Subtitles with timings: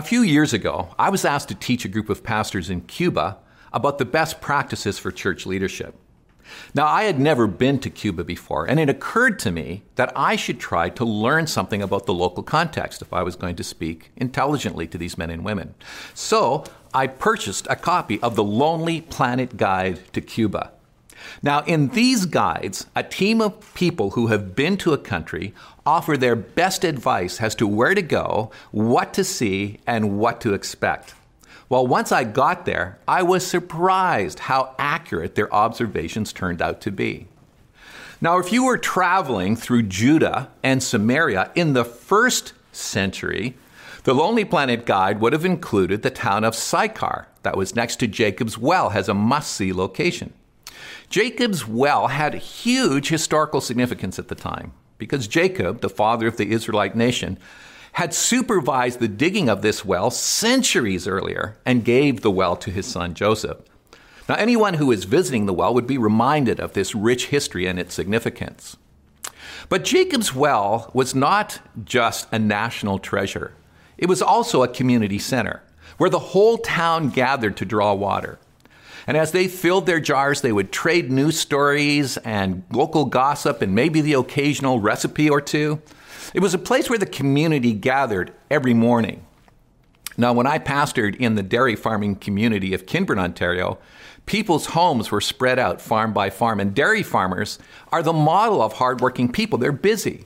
[0.00, 3.36] A few years ago, I was asked to teach a group of pastors in Cuba
[3.70, 5.94] about the best practices for church leadership.
[6.72, 10.36] Now, I had never been to Cuba before, and it occurred to me that I
[10.36, 14.10] should try to learn something about the local context if I was going to speak
[14.16, 15.74] intelligently to these men and women.
[16.14, 20.72] So, I purchased a copy of the Lonely Planet Guide to Cuba.
[21.42, 25.54] Now, in these guides, a team of people who have been to a country
[25.86, 30.54] offer their best advice as to where to go, what to see, and what to
[30.54, 31.14] expect.
[31.68, 36.90] Well, once I got there, I was surprised how accurate their observations turned out to
[36.90, 37.28] be.
[38.20, 43.56] Now, if you were traveling through Judah and Samaria in the first century,
[44.04, 48.06] the Lonely Planet Guide would have included the town of Sychar, that was next to
[48.06, 50.32] Jacob's Well, as a must see location.
[51.08, 56.52] Jacob's Well had huge historical significance at the time because Jacob, the father of the
[56.52, 57.38] Israelite nation,
[57.92, 62.86] had supervised the digging of this well centuries earlier and gave the well to his
[62.86, 63.58] son Joseph.
[64.28, 67.80] Now, anyone who is visiting the well would be reminded of this rich history and
[67.80, 68.76] its significance.
[69.68, 73.54] But Jacob's well was not just a national treasure,
[73.98, 75.62] it was also a community center
[75.98, 78.38] where the whole town gathered to draw water.
[79.06, 83.74] And as they filled their jars, they would trade news stories and local gossip and
[83.74, 85.80] maybe the occasional recipe or two.
[86.34, 89.24] It was a place where the community gathered every morning.
[90.16, 93.78] Now, when I pastored in the dairy farming community of Kinburn, Ontario,
[94.26, 97.58] people's homes were spread out farm by farm, and dairy farmers
[97.90, 99.58] are the model of hardworking people.
[99.58, 100.24] They're busy.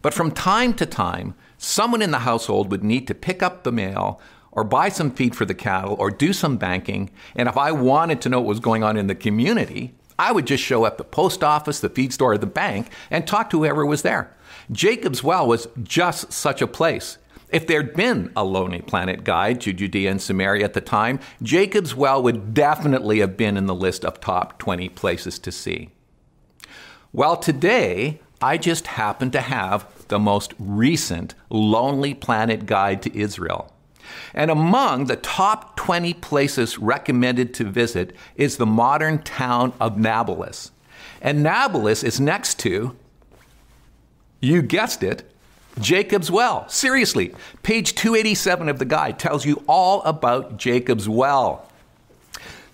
[0.00, 3.72] But from time to time, someone in the household would need to pick up the
[3.72, 4.20] mail
[4.52, 7.10] or buy some feed for the cattle or do some banking.
[7.34, 10.46] And if I wanted to know what was going on in the community, I would
[10.46, 13.58] just show up the post office, the feed store, or the bank and talk to
[13.58, 14.34] whoever was there.
[14.70, 17.18] Jacob's Well was just such a place.
[17.48, 21.94] If there'd been a Lonely Planet guide to Judea and Samaria at the time, Jacob's
[21.94, 25.90] Well would definitely have been in the list of top 20 places to see.
[27.12, 33.72] Well, today, I just happen to have the most recent Lonely Planet guide to Israel.
[34.34, 40.70] And among the top 20 places recommended to visit is the modern town of Nablus.
[41.20, 42.96] And Nablus is next to
[44.42, 45.30] you guessed it,
[45.80, 46.68] Jacob's Well.
[46.68, 51.66] Seriously, page 287 of the guide tells you all about Jacob's Well.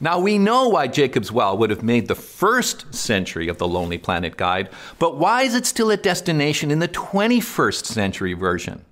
[0.00, 3.99] Now, we know why Jacob's Well would have made the first century of the Lonely
[3.99, 8.84] Planet Guide, but why is it still a destination in the 21st century version?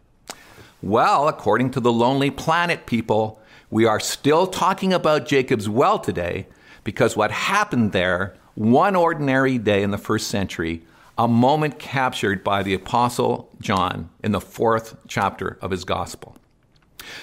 [0.86, 6.46] Well, according to the Lonely Planet people, we are still talking about Jacob's Well today
[6.84, 10.84] because what happened there one ordinary day in the first century
[11.18, 16.36] a moment captured by the Apostle John in the fourth chapter of his gospel.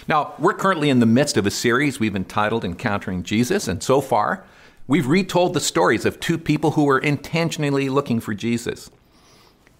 [0.10, 4.02] Now, we're currently in the midst of a series we've entitled Encountering Jesus, and so
[4.02, 4.46] far,
[4.88, 8.92] we've retold the stories of two people who were intentionally looking for Jesus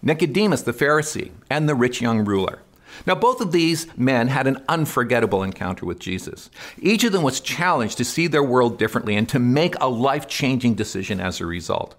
[0.00, 2.62] Nicodemus the Pharisee and the rich young ruler.
[3.06, 6.50] Now, both of these men had an unforgettable encounter with Jesus.
[6.80, 10.28] Each of them was challenged to see their world differently and to make a life
[10.28, 11.94] changing decision as a result.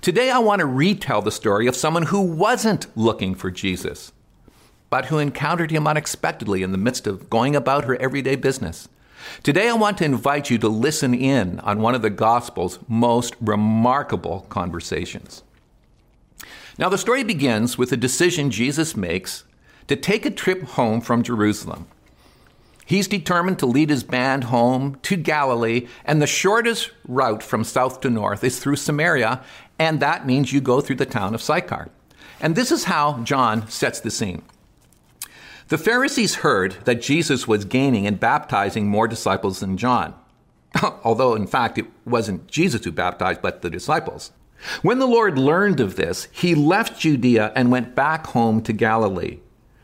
[0.00, 4.12] Today, I want to retell the story of someone who wasn't looking for Jesus,
[4.90, 8.88] but who encountered him unexpectedly in the midst of going about her everyday business.
[9.42, 13.34] Today, I want to invite you to listen in on one of the gospel's most
[13.40, 15.42] remarkable conversations.
[16.78, 19.44] Now, the story begins with a decision Jesus makes
[19.88, 21.86] to take a trip home from Jerusalem.
[22.84, 28.00] He's determined to lead his band home to Galilee, and the shortest route from south
[28.00, 29.42] to north is through Samaria,
[29.78, 31.88] and that means you go through the town of Sychar.
[32.40, 34.42] And this is how John sets the scene.
[35.68, 40.14] The Pharisees heard that Jesus was gaining and baptizing more disciples than John,
[41.04, 44.32] although in fact it wasn't Jesus who baptized, but the disciples.
[44.82, 49.38] When the Lord learned of this, he left Judea and went back home to Galilee.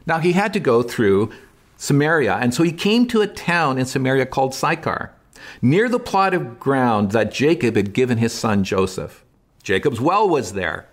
[0.08, 1.30] Now he had to go through
[1.76, 2.34] Samaria.
[2.34, 5.12] And so he came to a town in Samaria called Sychar,
[5.60, 9.22] near the plot of ground that Jacob had given his son Joseph.
[9.62, 10.88] Jacob's well was there.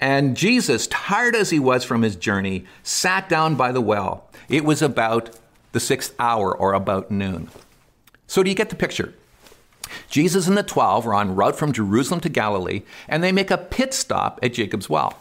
[0.00, 4.28] And Jesus, tired as he was from his journey, sat down by the well.
[4.48, 5.30] It was about
[5.72, 7.48] the sixth hour or about noon.
[8.26, 9.14] So, do you get the picture?
[10.08, 13.58] Jesus and the 12 are en route from Jerusalem to Galilee, and they make a
[13.58, 15.18] pit stop at Jacob's well.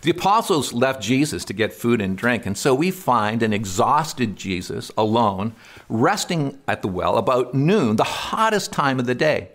[0.00, 4.36] The apostles left Jesus to get food and drink, and so we find an exhausted
[4.36, 5.54] Jesus alone,
[5.88, 9.50] resting at the well about noon, the hottest time of the day.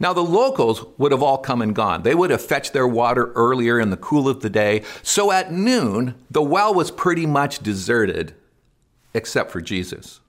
[0.00, 2.02] Now, the locals would have all come and gone.
[2.02, 4.82] They would have fetched their water earlier in the cool of the day.
[5.02, 8.34] So at noon, the well was pretty much deserted,
[9.14, 10.20] except for Jesus.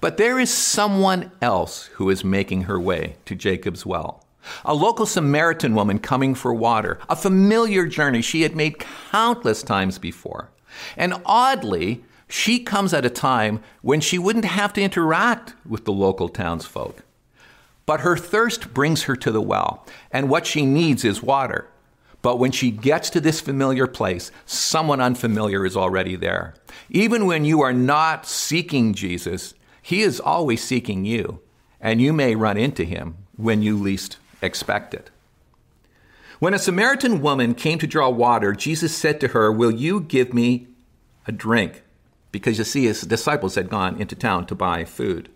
[0.00, 4.23] But there is someone else who is making her way to Jacob's well.
[4.64, 9.98] A local Samaritan woman coming for water, a familiar journey she had made countless times
[9.98, 10.50] before.
[10.96, 15.92] And oddly, she comes at a time when she wouldn't have to interact with the
[15.92, 17.02] local townsfolk.
[17.86, 21.68] But her thirst brings her to the well, and what she needs is water.
[22.22, 26.54] But when she gets to this familiar place, someone unfamiliar is already there.
[26.88, 29.52] Even when you are not seeking Jesus,
[29.82, 31.40] he is always seeking you,
[31.78, 35.10] and you may run into him when you least expect it.
[36.38, 40.34] When a Samaritan woman came to draw water, Jesus said to her, Will you give
[40.34, 40.66] me
[41.26, 41.82] a drink?
[42.32, 45.28] Because you see, his disciples had gone into town to buy food.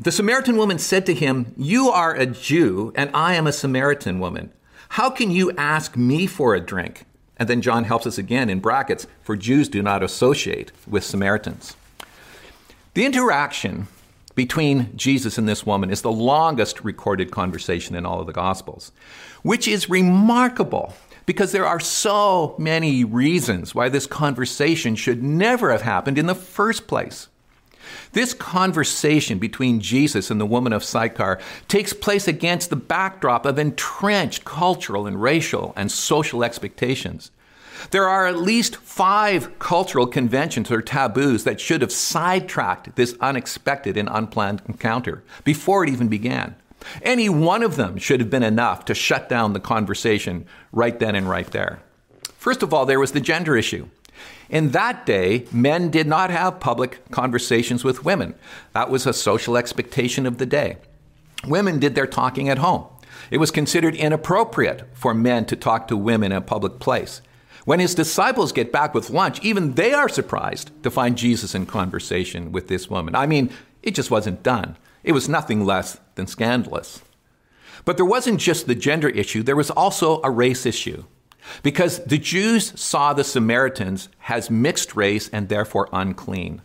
[0.00, 4.18] The Samaritan woman said to him, You are a Jew, and I am a Samaritan
[4.20, 4.52] woman.
[4.90, 7.04] How can you ask me for a drink?
[7.36, 11.76] And then John helps us again in brackets, for Jews do not associate with Samaritans.
[12.94, 13.88] The interaction
[14.36, 18.92] between Jesus and this woman is the longest recorded conversation in all of the Gospels,
[19.42, 20.94] which is remarkable
[21.24, 26.34] because there are so many reasons why this conversation should never have happened in the
[26.34, 27.26] first place.
[28.12, 33.58] This conversation between Jesus and the woman of Sychar takes place against the backdrop of
[33.58, 37.30] entrenched cultural and racial and social expectations.
[37.90, 43.96] There are at least five cultural conventions or taboos that should have sidetracked this unexpected
[43.96, 46.54] and unplanned encounter before it even began.
[47.02, 51.14] Any one of them should have been enough to shut down the conversation right then
[51.14, 51.80] and right there.
[52.38, 53.88] First of all, there was the gender issue.
[54.48, 58.34] In that day, men did not have public conversations with women.
[58.72, 60.76] That was a social expectation of the day.
[61.46, 62.86] Women did their talking at home.
[63.30, 67.20] It was considered inappropriate for men to talk to women in a public place.
[67.66, 71.66] When his disciples get back with lunch, even they are surprised to find Jesus in
[71.66, 73.16] conversation with this woman.
[73.16, 73.50] I mean,
[73.82, 74.76] it just wasn't done.
[75.02, 77.02] It was nothing less than scandalous.
[77.84, 81.06] But there wasn't just the gender issue, there was also a race issue.
[81.64, 86.62] Because the Jews saw the Samaritans as mixed race and therefore unclean.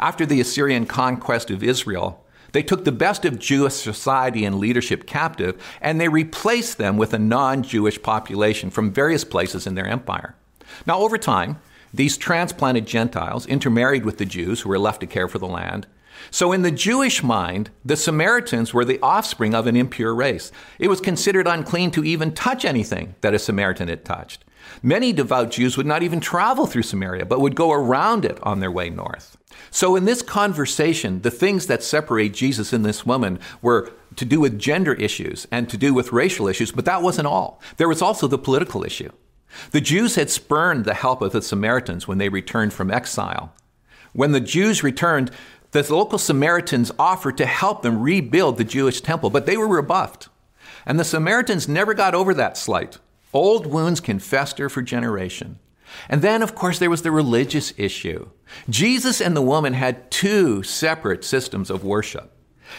[0.00, 2.23] After the Assyrian conquest of Israel,
[2.54, 7.12] they took the best of Jewish society and leadership captive and they replaced them with
[7.12, 10.36] a non Jewish population from various places in their empire.
[10.86, 11.58] Now, over time,
[11.92, 15.88] these transplanted Gentiles intermarried with the Jews who were left to care for the land.
[16.30, 20.52] So, in the Jewish mind, the Samaritans were the offspring of an impure race.
[20.78, 24.44] It was considered unclean to even touch anything that a Samaritan had touched.
[24.80, 28.60] Many devout Jews would not even travel through Samaria, but would go around it on
[28.60, 29.36] their way north.
[29.70, 34.40] So, in this conversation, the things that separate Jesus and this woman were to do
[34.40, 37.60] with gender issues and to do with racial issues, but that wasn't all.
[37.76, 39.10] There was also the political issue.
[39.70, 43.52] The Jews had spurned the help of the Samaritans when they returned from exile.
[44.12, 45.30] When the Jews returned,
[45.72, 50.28] the local Samaritans offered to help them rebuild the Jewish temple, but they were rebuffed.
[50.86, 52.98] And the Samaritans never got over that slight.
[53.32, 55.58] Old wounds can fester for generation.
[56.08, 58.28] And then, of course, there was the religious issue.
[58.68, 62.32] Jesus and the woman had two separate systems of worship.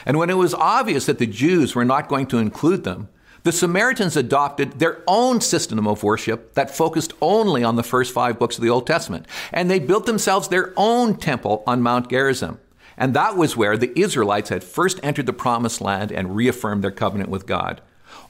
[0.06, 3.10] And when it was obvious that the Jews were not going to include them,
[3.44, 8.40] the Samaritans adopted their own system of worship that focused only on the first five
[8.40, 9.28] books of the Old Testament.
[9.52, 12.60] And they built themselves their own temple on Mount Gerizim.
[12.98, 16.92] And that was where the Israelites had first entered the promised land and reaffirmed their
[16.92, 17.82] covenant with God.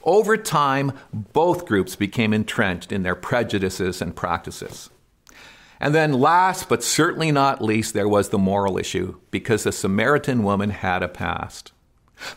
[0.06, 4.88] Over time, both groups became entrenched in their prejudices and practices.
[5.80, 10.44] And then, last but certainly not least, there was the moral issue because the Samaritan
[10.44, 11.72] woman had a past.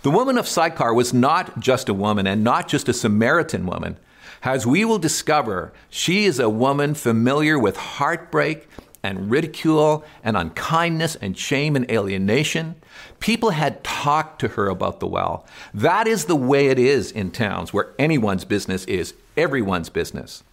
[0.02, 3.98] The woman of Sychar was not just a woman and not just a Samaritan woman.
[4.42, 8.68] As we will discover, she is a woman familiar with heartbreak
[9.03, 12.75] and ridicule and unkindness and shame and alienation.
[13.20, 15.46] People had talked to her about the well.
[15.74, 20.44] That is the way it is in towns where anyone's business is everyone's business.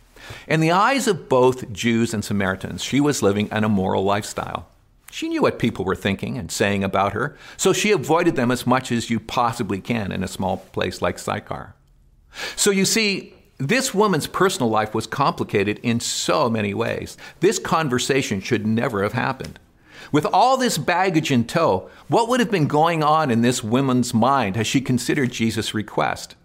[0.48, 4.66] In the eyes of both Jews and Samaritans, she was living an immoral lifestyle.
[5.10, 8.66] She knew what people were thinking and saying about her, so she avoided them as
[8.66, 11.74] much as you possibly can in a small place like Sychar.
[12.56, 17.16] So you see, this woman's personal life was complicated in so many ways.
[17.40, 19.58] This conversation should never have happened.
[20.12, 24.14] With all this baggage in tow, what would have been going on in this woman's
[24.14, 26.36] mind as she considered Jesus' request?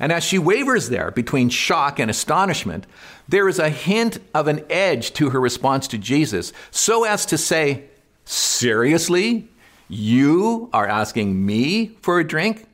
[0.00, 2.86] And as she wavers there between shock and astonishment,
[3.28, 7.38] there is a hint of an edge to her response to Jesus, so as to
[7.38, 7.84] say,
[8.24, 9.48] Seriously?
[9.88, 12.66] You are asking me for a drink?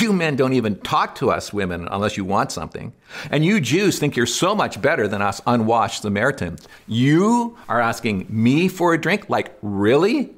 [0.00, 2.92] You men don't even talk to us women unless you want something.
[3.30, 6.66] And you Jews think you're so much better than us unwashed Samaritans.
[6.88, 9.28] You are asking me for a drink?
[9.28, 10.30] Like, really?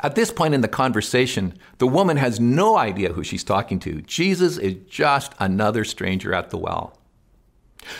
[0.00, 4.02] At this point in the conversation, the woman has no idea who she's talking to.
[4.02, 6.96] Jesus is just another stranger at the well.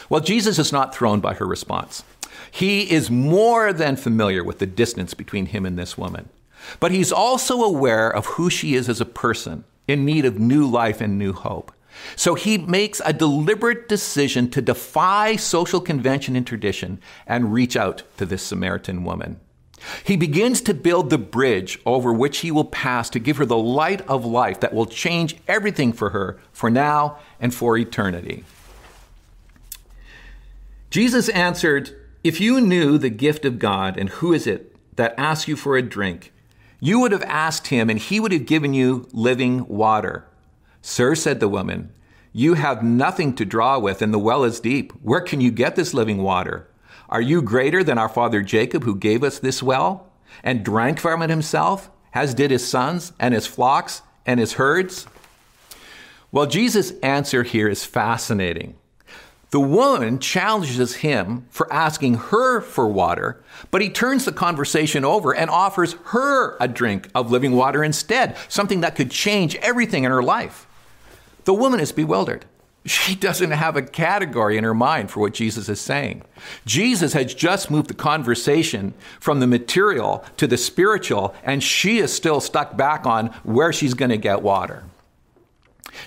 [0.08, 2.04] Well, Jesus is not thrown by her response.
[2.50, 6.28] He is more than familiar with the distance between him and this woman.
[6.78, 10.66] But he's also aware of who she is as a person in need of new
[10.66, 11.72] life and new hope.
[12.14, 18.04] So he makes a deliberate decision to defy social convention and tradition and reach out
[18.18, 19.40] to this Samaritan woman.
[20.04, 23.56] He begins to build the bridge over which he will pass to give her the
[23.56, 28.44] light of life that will change everything for her for now and for eternity.
[30.90, 31.90] Jesus answered,
[32.24, 35.76] If you knew the gift of God and who is it that asks you for
[35.76, 36.32] a drink,
[36.80, 40.26] you would have asked him and he would have given you living water.
[40.80, 41.92] Sir, said the woman,
[42.32, 44.92] you have nothing to draw with and the well is deep.
[45.02, 46.68] Where can you get this living water?
[47.08, 50.10] Are you greater than our father Jacob who gave us this well
[50.44, 55.06] and drank from it himself, as did his sons and his flocks and his herds?
[56.30, 58.77] Well, Jesus' answer here is fascinating.
[59.50, 65.34] The woman challenges him for asking her for water, but he turns the conversation over
[65.34, 70.10] and offers her a drink of living water instead, something that could change everything in
[70.10, 70.66] her life.
[71.44, 72.44] The woman is bewildered.
[72.84, 76.22] She doesn't have a category in her mind for what Jesus is saying.
[76.66, 82.12] Jesus has just moved the conversation from the material to the spiritual, and she is
[82.12, 84.84] still stuck back on where she's going to get water.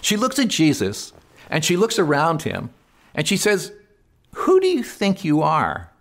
[0.02, 1.12] She looks at Jesus
[1.50, 2.70] and she looks around him
[3.14, 3.72] and she says,
[4.36, 5.92] Who do you think you are?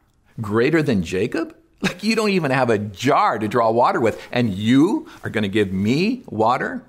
[0.40, 1.56] Greater than Jacob?
[1.82, 5.42] Like you don't even have a jar to draw water with, and you are going
[5.42, 6.82] to give me water?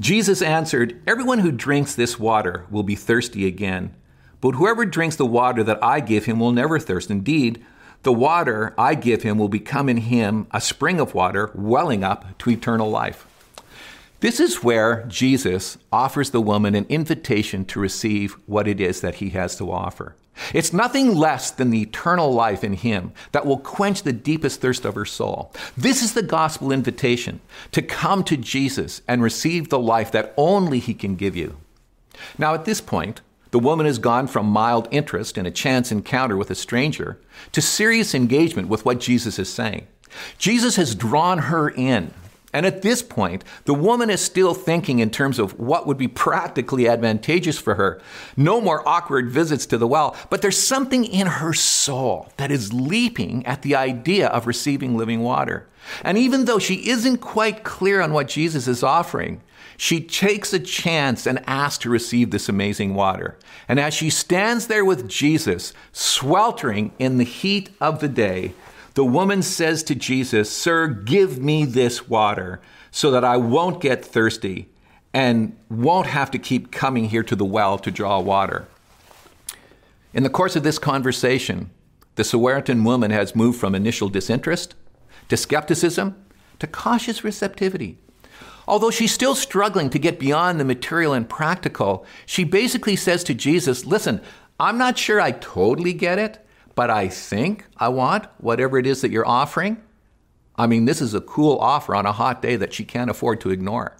[0.00, 3.94] Jesus answered, Everyone who drinks this water will be thirsty again.
[4.40, 7.10] But whoever drinks the water that I give him will never thirst.
[7.10, 7.64] Indeed,
[8.04, 12.38] the water I give him will become in him a spring of water welling up
[12.38, 13.26] to eternal life.
[14.20, 19.16] This is where Jesus offers the woman an invitation to receive what it is that
[19.16, 20.16] he has to offer.
[20.52, 24.84] It's nothing less than the eternal life in him that will quench the deepest thirst
[24.84, 25.52] of her soul.
[25.76, 30.80] This is the gospel invitation to come to Jesus and receive the life that only
[30.80, 31.56] he can give you.
[32.36, 33.20] Now, at this point,
[33.52, 37.18] the woman has gone from mild interest in a chance encounter with a stranger
[37.52, 39.86] to serious engagement with what Jesus is saying.
[40.38, 42.12] Jesus has drawn her in
[42.58, 46.08] and at this point, the woman is still thinking in terms of what would be
[46.08, 48.02] practically advantageous for her.
[48.36, 52.72] No more awkward visits to the well, but there's something in her soul that is
[52.72, 55.68] leaping at the idea of receiving living water.
[56.02, 59.40] And even though she isn't quite clear on what Jesus is offering,
[59.76, 63.38] she takes a chance and asks to receive this amazing water.
[63.68, 68.54] And as she stands there with Jesus, sweltering in the heat of the day,
[68.98, 74.04] the woman says to Jesus, Sir, give me this water so that I won't get
[74.04, 74.70] thirsty
[75.14, 78.66] and won't have to keep coming here to the well to draw water.
[80.12, 81.70] In the course of this conversation,
[82.16, 84.74] the Samaritan woman has moved from initial disinterest
[85.28, 86.16] to skepticism
[86.58, 87.98] to cautious receptivity.
[88.66, 93.32] Although she's still struggling to get beyond the material and practical, she basically says to
[93.34, 94.20] Jesus, Listen,
[94.58, 96.44] I'm not sure I totally get it,
[96.78, 99.82] but I think I want whatever it is that you're offering.
[100.54, 103.40] I mean, this is a cool offer on a hot day that she can't afford
[103.40, 103.96] to ignore.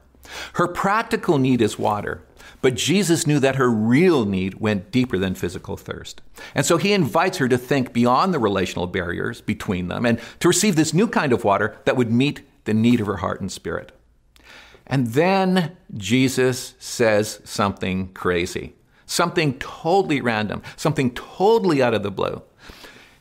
[0.53, 2.23] Her practical need is water,
[2.63, 6.21] but Jesus knew that her real need went deeper than physical thirst.
[6.55, 10.47] And so he invites her to think beyond the relational barriers between them and to
[10.47, 13.51] receive this new kind of water that would meet the need of her heart and
[13.51, 13.91] spirit.
[14.87, 22.43] And then Jesus says something crazy, something totally random, something totally out of the blue.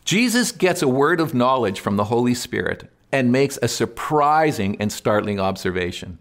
[0.08, 4.90] Jesus gets a word of knowledge from the Holy Spirit and makes a surprising and
[4.90, 6.18] startling observation.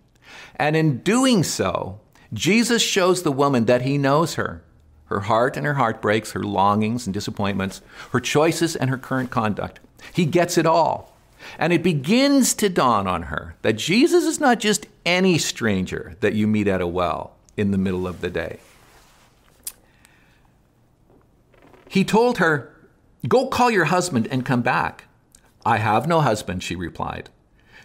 [0.56, 2.00] And in doing so,
[2.32, 4.64] Jesus shows the woman that he knows her
[5.04, 9.78] her heart and her heartbreaks, her longings and disappointments, her choices and her current conduct.
[10.12, 11.16] He gets it all.
[11.56, 16.34] And it begins to dawn on her that Jesus is not just any stranger that
[16.34, 18.58] you meet at a well in the middle of the day.
[21.88, 22.75] He told her,
[23.28, 25.04] Go call your husband and come back.
[25.64, 27.30] I have no husband, she replied.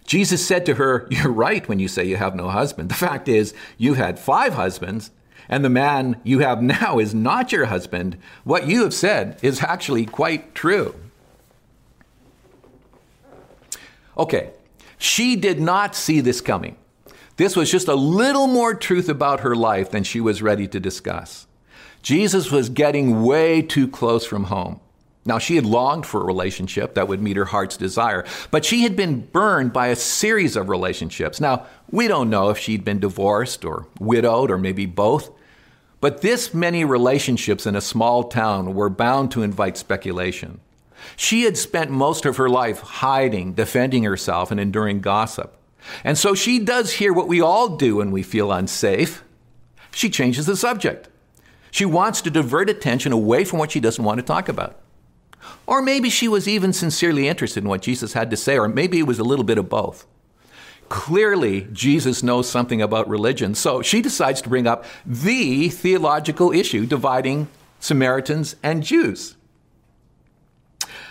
[0.05, 2.89] Jesus said to her, You're right when you say you have no husband.
[2.89, 5.12] The fact is, you've had five husbands,
[5.50, 8.17] and the man you have now is not your husband.
[8.43, 10.95] What you have said is actually quite true.
[14.17, 14.51] Okay,
[14.98, 16.75] she did not see this coming.
[17.38, 20.79] This was just a little more truth about her life than she was ready to
[20.79, 21.48] discuss.
[22.03, 24.79] Jesus was getting way too close from home.
[25.24, 28.82] Now, she had longed for a relationship that would meet her heart's desire, but she
[28.82, 31.40] had been burned by a series of relationships.
[31.40, 35.30] Now, we don't know if she'd been divorced or widowed or maybe both,
[36.00, 40.60] but this many relationships in a small town were bound to invite speculation.
[41.16, 45.56] She had spent most of her life hiding, defending herself, and enduring gossip.
[46.04, 49.24] And so she does hear what we all do when we feel unsafe.
[49.92, 51.10] She changes the subject.
[51.70, 54.80] She wants to divert attention away from what she doesn't want to talk about.
[55.65, 59.00] Or maybe she was even sincerely interested in what Jesus had to say, or maybe
[59.00, 60.05] it was a little bit of both.
[60.89, 66.86] Clearly, Jesus knows something about religion, so she decides to bring up the theological issue
[66.86, 67.48] dividing
[67.79, 69.38] Samaritans and Jews.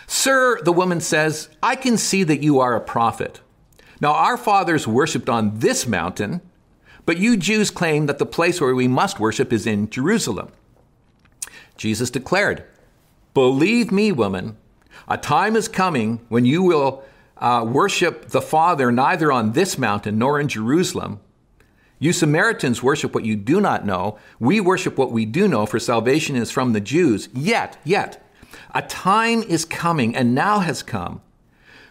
[0.07, 3.41] Sir, the woman says, I can see that you are a prophet.
[4.01, 6.41] Now, our fathers worshipped on this mountain,
[7.07, 10.53] but you Jews claim that the place where we must worship is in Jerusalem.
[11.77, 12.65] Jesus declared,
[13.35, 14.57] Believe me, woman,
[15.09, 17.05] a time is coming when you will
[17.39, 21.21] uh, worship the Father neither on this mountain nor in Jerusalem.
[21.99, 24.19] You Samaritans worship what you do not know.
[24.39, 27.29] We worship what we do know, for salvation is from the Jews.
[27.35, 28.27] Yet, yet,
[28.75, 31.21] a time is coming and now has come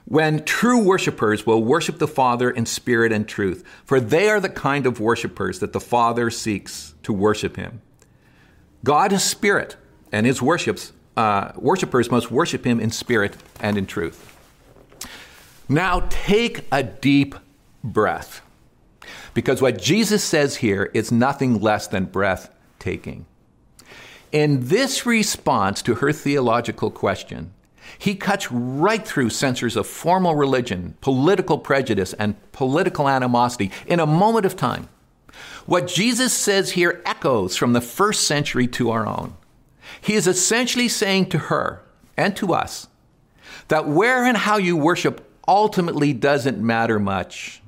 [0.09, 4.49] when true worshipers will worship the Father in spirit and truth, for they are the
[4.49, 7.79] kind of worshipers that the Father seeks to worship him.
[8.83, 9.75] God is spirit,
[10.11, 14.37] and his worships, uh, worshipers must worship him in spirit and in truth.
[15.67, 17.35] Now take a deep
[17.83, 18.41] breath,
[19.33, 23.25] because what Jesus says here is nothing less than breathtaking.
[24.31, 27.53] In this response to her theological question,
[27.97, 34.05] he cuts right through censors of formal religion, political prejudice, and political animosity in a
[34.05, 34.87] moment of time.
[35.65, 39.35] What Jesus says here echoes from the first century to our own.
[40.01, 41.81] He is essentially saying to her
[42.17, 42.87] and to us
[43.67, 47.61] that where and how you worship ultimately doesn't matter much.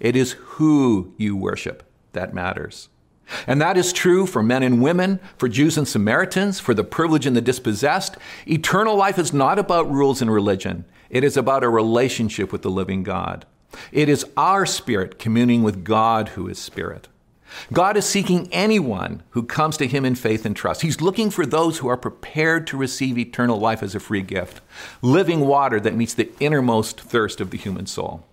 [0.00, 2.88] It is who you worship that matters.
[3.46, 7.26] And that is true for men and women, for Jews and Samaritans, for the privileged
[7.26, 8.16] and the dispossessed.
[8.46, 10.84] Eternal life is not about rules and religion.
[11.08, 13.46] It is about a relationship with the living God.
[13.92, 17.08] It is our spirit communing with God who is spirit.
[17.72, 20.82] God is seeking anyone who comes to him in faith and trust.
[20.82, 24.60] He's looking for those who are prepared to receive eternal life as a free gift,
[25.02, 28.24] living water that meets the innermost thirst of the human soul.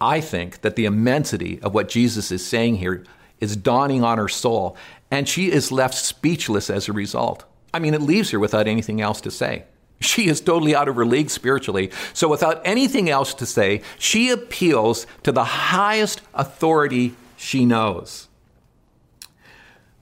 [0.00, 3.04] I think that the immensity of what Jesus is saying here
[3.40, 4.76] is dawning on her soul,
[5.10, 7.44] and she is left speechless as a result.
[7.72, 9.64] I mean, it leaves her without anything else to say.
[10.00, 11.90] She is totally out of her league spiritually.
[12.12, 18.28] So, without anything else to say, she appeals to the highest authority she knows.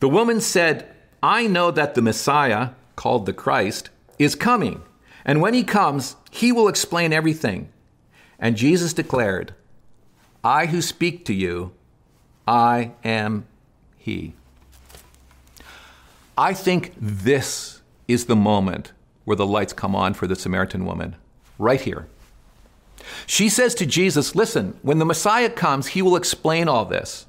[0.01, 4.83] The woman said, I know that the Messiah, called the Christ, is coming,
[5.25, 7.69] and when he comes, he will explain everything.
[8.39, 9.55] And Jesus declared,
[10.43, 11.73] I who speak to you
[12.47, 13.47] I am
[13.99, 14.35] He.
[16.39, 18.93] I think this is the moment
[19.25, 21.17] where the lights come on for the Samaritan woman,
[21.59, 22.07] right here.
[23.27, 27.27] She says to Jesus, Listen, when the Messiah comes, he will explain all this.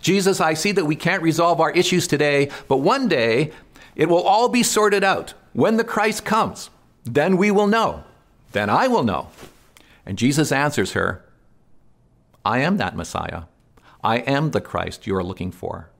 [0.00, 3.52] Jesus, I see that we can't resolve our issues today, but one day
[3.94, 5.34] it will all be sorted out.
[5.52, 6.70] When the Christ comes,
[7.04, 8.04] then we will know.
[8.52, 9.28] Then I will know.
[10.04, 11.24] And Jesus answers her,
[12.44, 13.42] I am that Messiah.
[14.04, 15.90] I am the Christ you are looking for.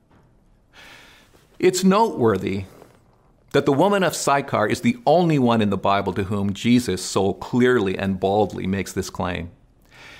[1.58, 2.66] It's noteworthy
[3.56, 7.02] that the woman of Sychar is the only one in the Bible to whom Jesus
[7.02, 9.50] so clearly and boldly makes this claim.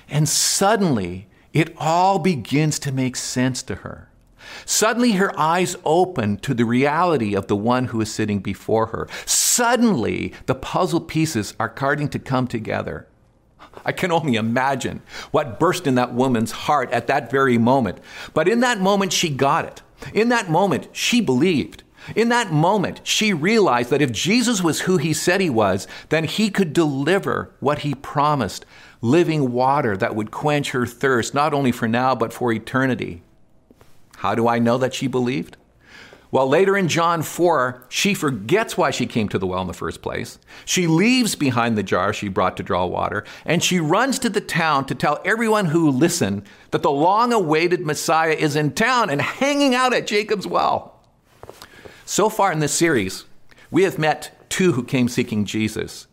[0.09, 4.09] And suddenly, it all begins to make sense to her.
[4.64, 9.07] Suddenly, her eyes open to the reality of the one who is sitting before her.
[9.27, 13.07] Suddenly, the puzzle pieces are starting to come together.
[13.85, 17.99] I can only imagine what burst in that woman's heart at that very moment.
[18.33, 19.83] But in that moment, she got it.
[20.14, 21.83] In that moment, she believed.
[22.14, 26.24] In that moment, she realized that if Jesus was who he said he was, then
[26.24, 28.64] he could deliver what he promised
[29.00, 33.22] living water that would quench her thirst, not only for now, but for eternity.
[34.18, 35.56] How do I know that she believed?
[36.32, 39.72] Well, later in John 4, she forgets why she came to the well in the
[39.72, 40.38] first place.
[40.64, 44.40] She leaves behind the jar she brought to draw water, and she runs to the
[44.40, 49.20] town to tell everyone who listen that the long awaited Messiah is in town and
[49.20, 50.95] hanging out at Jacob's well.
[52.08, 53.24] So far in this series,
[53.68, 56.06] we have met two who came seeking Jesus.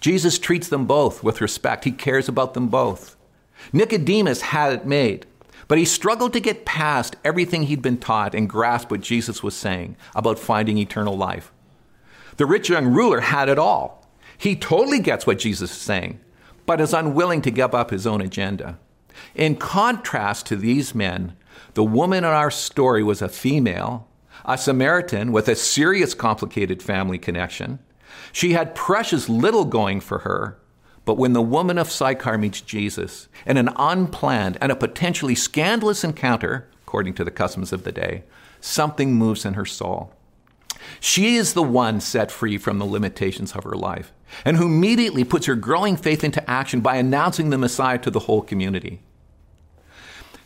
[0.00, 3.16] Jesus treats them both with respect, he cares about them both.
[3.72, 5.24] Nicodemus had it made.
[5.68, 9.54] But he struggled to get past everything he'd been taught and grasp what Jesus was
[9.54, 11.52] saying about finding eternal life.
[12.38, 14.04] The rich young ruler had it all.
[14.36, 16.18] He totally gets what Jesus is saying,
[16.66, 18.80] but is unwilling to give up his own agenda.
[19.36, 21.36] In contrast to these men,
[21.74, 24.08] the woman in our story was a female,
[24.46, 27.80] a Samaritan with a serious complicated family connection.
[28.32, 30.58] She had precious little going for her,
[31.04, 36.04] but when the woman of Sychar meets Jesus in an unplanned and a potentially scandalous
[36.04, 38.22] encounter, according to the customs of the day,
[38.60, 40.12] something moves in her soul.
[41.00, 44.12] She is the one set free from the limitations of her life,
[44.44, 48.20] and who immediately puts her growing faith into action by announcing the Messiah to the
[48.20, 49.00] whole community.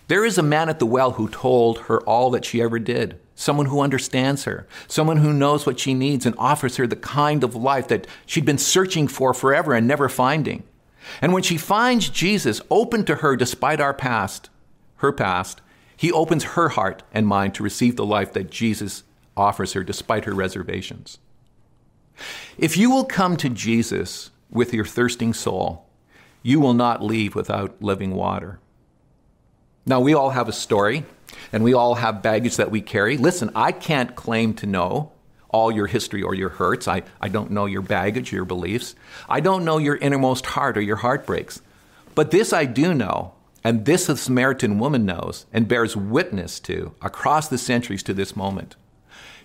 [0.09, 3.21] There is a man at the well who told her all that she ever did,
[3.41, 7.43] someone who understands her, someone who knows what she needs and offers her the kind
[7.43, 10.63] of life that she'd been searching for forever and never finding.
[11.23, 14.51] And when she finds Jesus open to her despite our past,
[14.97, 15.63] her past,
[15.97, 19.05] he opens her heart and mind to receive the life that Jesus
[19.39, 21.19] offers her despite her reservations.
[22.59, 25.87] If you will come to Jesus with your thirsting soul,
[26.43, 28.59] you will not leave without living water.
[29.91, 31.05] Now, we all have a story
[31.53, 33.17] and we all have baggage that we carry.
[33.17, 35.11] Listen, I can't claim to know
[35.49, 36.87] all your history or your hurts.
[36.87, 38.95] I, I don't know your baggage, your beliefs.
[39.29, 41.61] I don't know your innermost heart or your heartbreaks.
[42.15, 43.33] But this I do know,
[43.65, 48.37] and this the Samaritan woman knows and bears witness to across the centuries to this
[48.37, 48.77] moment.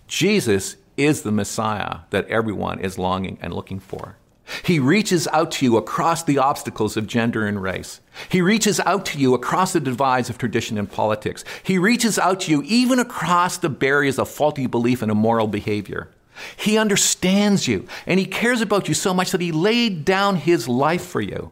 [0.07, 4.17] Jesus is the Messiah that everyone is longing and looking for.
[4.63, 8.01] He reaches out to you across the obstacles of gender and race.
[8.29, 11.43] He reaches out to you across the divides of tradition and politics.
[11.63, 16.09] He reaches out to you even across the barriers of faulty belief and immoral behavior.
[16.57, 20.67] He understands you and he cares about you so much that he laid down his
[20.67, 21.51] life for you.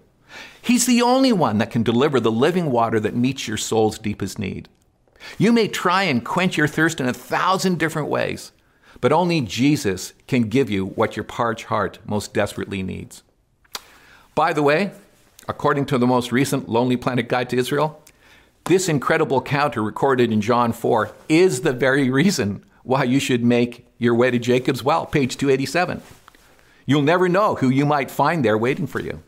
[0.62, 4.40] He's the only one that can deliver the living water that meets your soul's deepest
[4.40, 4.70] need.
[5.38, 8.52] You may try and quench your thirst in a thousand different ways,
[9.04, 13.22] but only Jesus can give you what your parched heart most desperately needs.
[14.34, 14.92] By the way,
[15.46, 18.02] according to the most recent Lonely Planet Guide to Israel,
[18.64, 23.86] this incredible counter recorded in John 4 is the very reason why you should make
[23.98, 26.02] your way to Jacob's well, page 287.
[26.86, 29.22] You'll never know who you might find there waiting for you.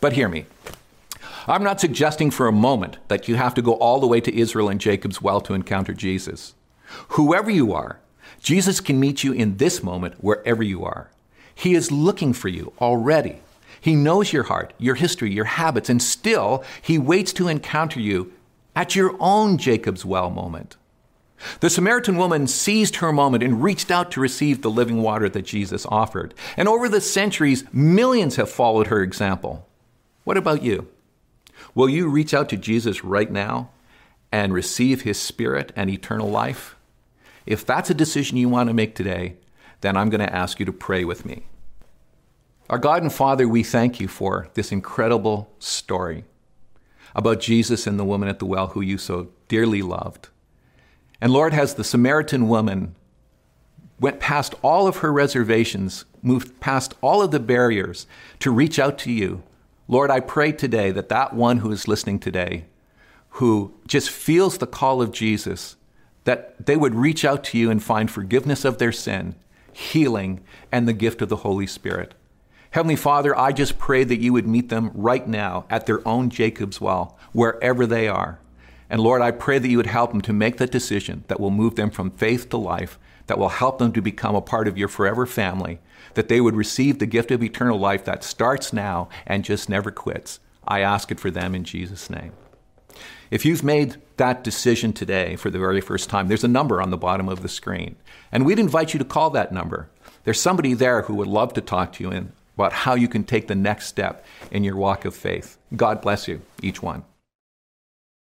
[0.00, 0.46] But hear me.
[1.48, 4.38] I'm not suggesting for a moment that you have to go all the way to
[4.38, 6.54] Israel and Jacob's well to encounter Jesus.
[7.08, 7.98] Whoever you are,
[8.40, 11.10] Jesus can meet you in this moment wherever you are.
[11.54, 13.40] He is looking for you already.
[13.80, 18.32] He knows your heart, your history, your habits, and still he waits to encounter you
[18.74, 20.76] at your own Jacob's well moment.
[21.60, 25.42] The Samaritan woman seized her moment and reached out to receive the living water that
[25.42, 26.34] Jesus offered.
[26.56, 29.66] And over the centuries, millions have followed her example.
[30.24, 30.88] What about you?
[31.74, 33.70] Will you reach out to Jesus right now
[34.32, 36.75] and receive his spirit and eternal life?
[37.46, 39.36] If that's a decision you want to make today,
[39.80, 41.46] then I'm going to ask you to pray with me.
[42.68, 46.24] Our God and Father, we thank you for this incredible story
[47.14, 50.28] about Jesus and the woman at the well who you so dearly loved.
[51.20, 52.94] And Lord, has the Samaritan woman
[54.00, 58.06] went past all of her reservations, moved past all of the barriers
[58.40, 59.42] to reach out to you
[59.88, 62.64] Lord, I pray today that that one who is listening today,
[63.30, 65.76] who just feels the call of Jesus,
[66.26, 69.36] that they would reach out to you and find forgiveness of their sin,
[69.72, 72.14] healing, and the gift of the Holy Spirit.
[72.72, 76.28] Heavenly Father, I just pray that you would meet them right now at their own
[76.28, 78.40] Jacob's well, wherever they are.
[78.90, 81.50] And Lord, I pray that you would help them to make the decision that will
[81.50, 84.76] move them from faith to life, that will help them to become a part of
[84.76, 85.78] your forever family,
[86.14, 89.92] that they would receive the gift of eternal life that starts now and just never
[89.92, 90.40] quits.
[90.66, 92.32] I ask it for them in Jesus' name.
[93.30, 96.90] If you've made that decision today for the very first time, there's a number on
[96.90, 97.96] the bottom of the screen.
[98.32, 99.88] And we'd invite you to call that number.
[100.24, 103.46] There's somebody there who would love to talk to you about how you can take
[103.48, 105.58] the next step in your walk of faith.
[105.74, 107.04] God bless you, each one.